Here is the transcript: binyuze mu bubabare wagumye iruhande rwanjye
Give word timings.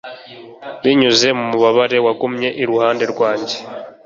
binyuze 0.81 1.27
mu 1.37 1.45
bubabare 1.51 1.97
wagumye 2.05 2.49
iruhande 2.61 3.03
rwanjye 3.13 3.57